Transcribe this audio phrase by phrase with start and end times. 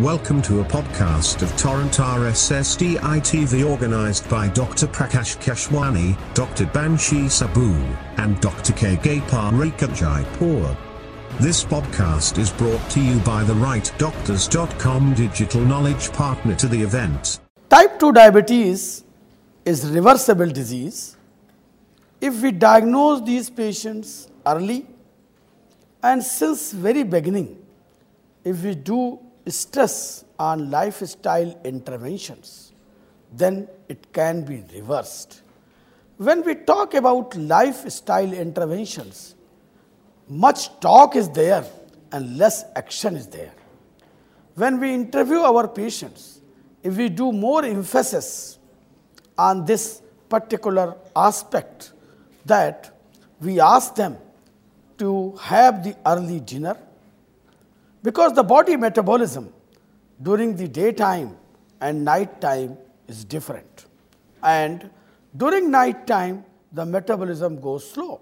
[0.00, 4.88] Welcome to a podcast of Torrent RSSDI TV organized by Dr.
[4.88, 6.66] Prakash Keshwani, Dr.
[6.66, 7.76] Banshi Saboo,
[8.16, 8.72] and Dr.
[8.72, 8.96] K.
[8.96, 10.76] Parika Jaipur.
[11.38, 17.38] This podcast is brought to you by the rightdoctors.com digital knowledge partner to the event.
[17.70, 19.04] Type 2 diabetes
[19.64, 21.16] is reversible disease
[22.20, 24.88] if we diagnose these patients early
[26.02, 27.64] and since very beginning
[28.42, 32.72] if we do stress on lifestyle interventions,
[33.32, 35.42] then it can be reversed.
[36.16, 39.34] When we talk about lifestyle interventions,
[40.28, 41.64] much talk is there
[42.12, 43.52] and less action is there.
[44.54, 46.40] When we interview our patients,
[46.82, 48.58] if we do more emphasis
[49.36, 51.92] on this particular aspect,
[52.46, 52.96] that
[53.40, 54.16] we ask them
[54.98, 56.76] to have the early dinner,
[58.04, 59.52] because the body metabolism
[60.22, 61.36] during the daytime
[61.80, 62.76] and night time
[63.08, 63.86] is different.
[64.42, 64.90] And
[65.36, 68.20] during night time, the metabolism goes slow.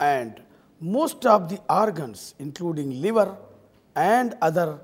[0.00, 0.40] And
[0.80, 3.36] most of the organs, including liver
[3.94, 4.80] and other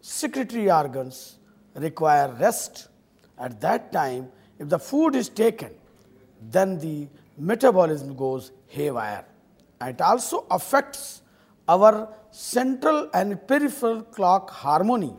[0.00, 1.38] secretory organs,
[1.74, 2.88] require rest.
[3.38, 4.28] At that time,
[4.60, 5.72] if the food is taken,
[6.50, 9.24] then the metabolism goes haywire.
[9.80, 11.22] It also affects
[11.74, 11.92] our
[12.30, 15.12] central and peripheral clock harmony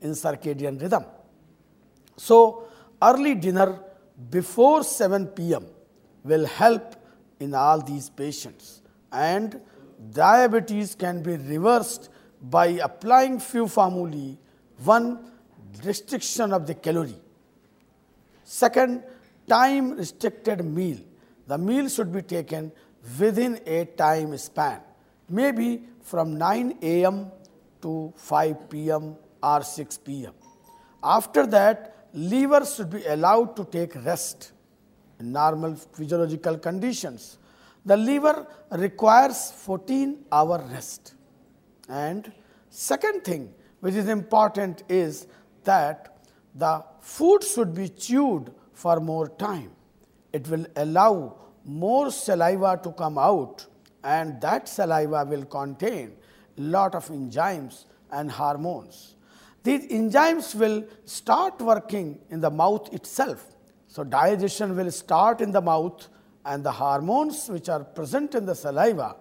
[0.00, 1.04] in circadian rhythm.
[2.16, 2.64] So,
[3.10, 3.68] early dinner
[4.30, 5.66] before 7 pm
[6.24, 6.96] will help
[7.40, 8.82] in all these patients.
[9.10, 9.60] And
[10.12, 12.10] diabetes can be reversed
[12.56, 14.38] by applying few formulae
[14.84, 15.06] one
[15.84, 17.20] restriction of the calorie.
[18.44, 19.02] Second
[19.48, 20.98] time restricted meal.
[21.46, 22.72] The meal should be taken
[23.18, 24.80] within a time span
[25.32, 27.30] maybe from 9 a.m.
[27.80, 29.16] to 5 p.m.
[29.42, 30.34] or 6 p.m.
[31.02, 34.52] After that, liver should be allowed to take rest
[35.18, 37.38] in normal physiological conditions.
[37.84, 41.14] The liver requires 14 hour rest.
[41.88, 42.30] And
[42.68, 45.26] second thing which is important is
[45.64, 46.16] that
[46.54, 49.70] the food should be chewed for more time.
[50.32, 53.66] It will allow more saliva to come out
[54.04, 56.12] and that saliva will contain
[56.56, 59.14] lot of enzymes and hormones.
[59.62, 63.44] These enzymes will start working in the mouth itself.
[63.86, 66.08] So, digestion will start in the mouth
[66.44, 69.16] and the hormones which are present in the saliva,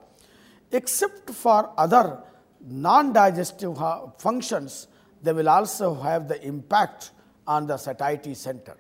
[0.72, 2.24] except for other
[2.66, 3.78] non digestive
[4.18, 4.88] functions,
[5.22, 7.12] they will also have the impact
[7.46, 8.78] on the satiety center.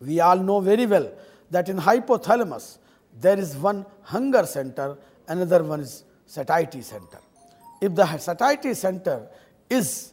[0.00, 1.12] We all know very well
[1.50, 2.78] that in hypothalamus,
[3.20, 4.96] there is one hunger center,
[5.28, 7.20] another one is satiety center.
[7.80, 9.28] If the satiety center
[9.68, 10.12] is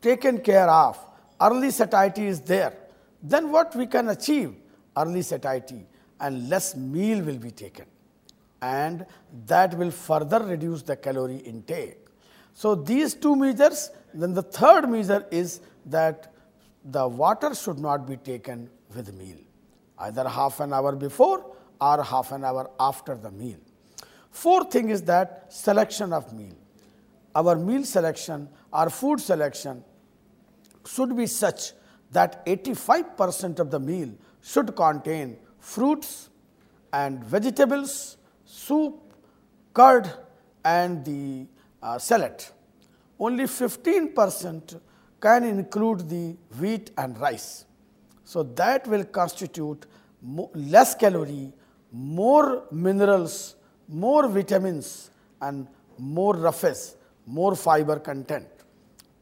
[0.00, 0.98] taken care of,
[1.40, 2.74] early satiety is there,
[3.22, 4.54] then what we can achieve?
[4.96, 5.86] Early satiety
[6.20, 7.86] and less meal will be taken
[8.60, 9.06] and
[9.46, 11.96] that will further reduce the calorie intake.
[12.52, 16.34] So, these two measures, then the third measure is that
[16.84, 19.38] the water should not be taken with meal,
[19.98, 21.44] either half an hour before
[21.80, 23.58] or half an hour after the meal.
[24.30, 26.54] Fourth thing is that selection of meal.
[27.34, 29.84] Our meal selection, our food selection
[30.86, 31.72] should be such
[32.12, 36.30] that 85 percent of the meal should contain fruits
[36.92, 38.96] and vegetables, soup,
[39.72, 40.10] curd
[40.64, 41.46] and the
[41.82, 42.44] uh, salad.
[43.18, 44.80] Only 15 percent
[45.20, 47.66] can include the wheat and rice.
[48.24, 49.86] So, that will constitute
[50.54, 51.52] less calorie
[51.92, 53.56] more minerals,
[53.88, 55.66] more vitamins and
[55.98, 56.96] more roughness,
[57.26, 58.48] more fiber content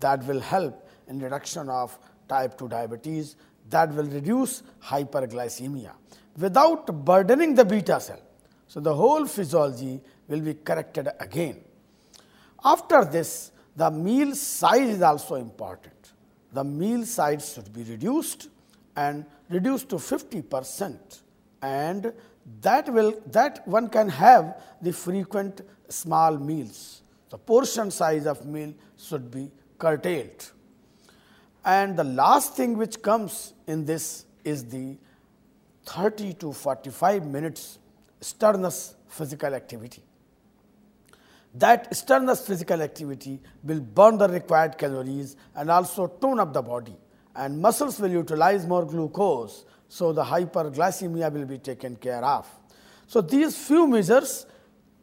[0.01, 3.37] that will help in reduction of type 2 diabetes
[3.71, 5.93] that will reduce hyperglycemia
[6.39, 8.21] without burdening the beta cell.
[8.69, 11.61] So, the whole physiology will be corrected again.
[12.63, 16.13] After this, the meal size is also important.
[16.53, 18.49] The meal size should be reduced
[18.97, 21.23] and reduced to 50 percent
[21.63, 22.13] and
[22.61, 27.03] that will that one can have the frequent small meals.
[27.31, 30.51] The portion size of meal should be curtailed.
[31.65, 34.97] And the last thing which comes in this is the
[35.85, 37.79] 30 to 45 minutes
[38.21, 40.03] strenuous physical activity.
[41.55, 46.97] That strenuous physical activity will burn the required calories and also tone up the body
[47.39, 52.47] and muscles will utilize more glucose so the hyperglycemia will be taken care of.
[53.07, 54.47] So, these few measures,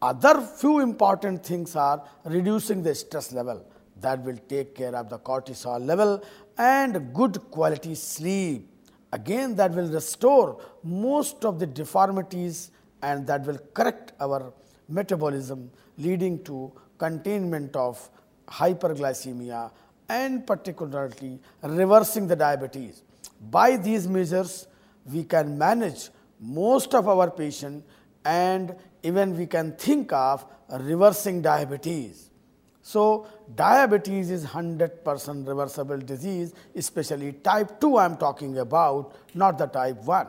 [0.01, 3.65] other few important things are reducing the stress level.
[4.01, 6.23] that will take care of the cortisol level
[6.57, 8.69] and good quality sleep.
[9.11, 12.71] Again, that will restore most of the deformities
[13.01, 14.53] and that will correct our
[14.89, 18.09] metabolism, leading to containment of
[18.47, 19.71] hyperglycemia
[20.09, 23.03] and particularly reversing the diabetes.
[23.49, 24.67] By these measures,
[25.11, 26.09] we can manage
[26.39, 27.83] most of our patient
[28.23, 32.31] and even we can think of reversing diabetes.
[32.81, 39.57] So, diabetes is 100 percent reversible disease, especially type 2 I am talking about, not
[39.57, 40.27] the type 1.